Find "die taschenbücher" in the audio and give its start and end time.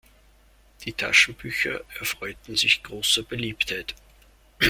0.83-1.81